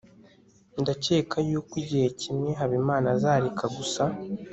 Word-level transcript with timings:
ndakeka 0.81 1.37
yuko 1.49 1.73
igihe 1.83 2.07
kimwe 2.21 2.49
habimana 2.59 3.07
azareka 3.15 3.65
gusa 3.77 4.03